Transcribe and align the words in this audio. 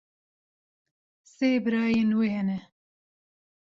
Sê 1.33 1.49
birayên 1.63 2.09
wê 2.17 2.27
hene. 2.35 2.57